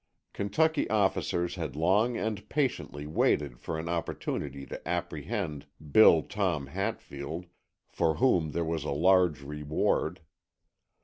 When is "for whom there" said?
7.87-8.65